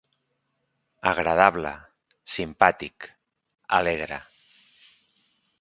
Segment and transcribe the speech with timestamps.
[1.11, 1.75] Agradable,
[2.37, 3.09] simpàtic,
[3.81, 4.21] alegre.